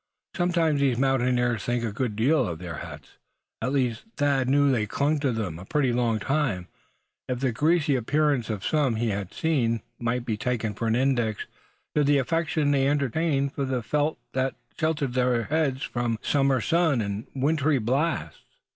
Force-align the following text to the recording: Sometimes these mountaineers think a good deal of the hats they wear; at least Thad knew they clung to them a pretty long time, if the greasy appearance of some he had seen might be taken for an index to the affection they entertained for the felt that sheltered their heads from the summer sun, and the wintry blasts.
Sometimes 0.35 0.81
these 0.81 0.97
mountaineers 0.97 1.63
think 1.63 1.83
a 1.83 1.91
good 1.91 2.15
deal 2.15 2.47
of 2.47 2.57
the 2.57 2.73
hats 2.73 3.19
they 3.61 3.67
wear; 3.67 3.69
at 3.69 3.71
least 3.71 4.05
Thad 4.17 4.49
knew 4.49 4.71
they 4.71 4.87
clung 4.87 5.19
to 5.19 5.31
them 5.31 5.59
a 5.59 5.65
pretty 5.65 5.93
long 5.93 6.17
time, 6.17 6.67
if 7.29 7.39
the 7.39 7.51
greasy 7.51 7.95
appearance 7.95 8.49
of 8.49 8.65
some 8.65 8.95
he 8.95 9.09
had 9.09 9.31
seen 9.31 9.81
might 9.99 10.25
be 10.25 10.37
taken 10.37 10.73
for 10.73 10.87
an 10.87 10.95
index 10.95 11.45
to 11.93 12.03
the 12.03 12.17
affection 12.17 12.71
they 12.71 12.87
entertained 12.87 13.53
for 13.53 13.63
the 13.63 13.83
felt 13.83 14.17
that 14.33 14.55
sheltered 14.75 15.13
their 15.13 15.43
heads 15.43 15.83
from 15.83 16.13
the 16.19 16.27
summer 16.27 16.61
sun, 16.61 16.99
and 16.99 17.27
the 17.35 17.39
wintry 17.39 17.77
blasts. 17.77 18.41